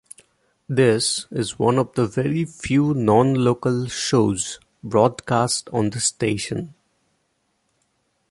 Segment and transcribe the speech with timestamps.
[0.67, 6.73] This is one of the very few non-local shows broadcast on the station.